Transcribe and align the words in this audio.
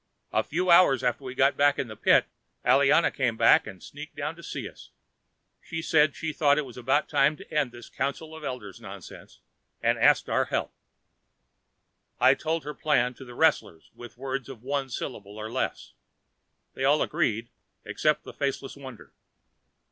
A 0.33 0.41
few 0.41 0.71
hours 0.71 1.03
after 1.03 1.23
we 1.23 1.35
got 1.35 1.55
back 1.55 1.77
in 1.77 1.87
the 1.87 1.95
pit, 1.95 2.25
Aliana 2.65 3.13
came 3.13 3.37
back 3.37 3.67
and 3.67 3.83
sneaked 3.83 4.15
down 4.15 4.35
to 4.35 4.41
see 4.41 4.67
us. 4.67 4.89
She 5.61 5.83
said 5.83 6.15
she 6.15 6.33
thought 6.33 6.57
it 6.57 6.65
was 6.65 6.75
about 6.75 7.07
time 7.07 7.37
to 7.37 7.53
end 7.53 7.71
this 7.71 7.87
council 7.87 8.35
of 8.35 8.43
elders' 8.43 8.81
nonsense 8.81 9.41
and 9.79 9.99
she 9.99 10.01
asked 10.01 10.27
our 10.27 10.45
help. 10.45 10.73
I 12.19 12.33
told 12.33 12.63
her 12.63 12.73
plan 12.73 13.13
to 13.13 13.25
the 13.25 13.35
wrestlers 13.35 13.91
in 13.95 14.09
words 14.17 14.49
of 14.49 14.63
one 14.63 14.89
syllable 14.89 15.37
or 15.37 15.51
less. 15.51 15.93
They 16.73 16.83
all 16.83 17.03
agreed 17.03 17.49
except 17.85 18.23
the 18.23 18.33
Faceless 18.33 18.75
Wonder. 18.75 19.13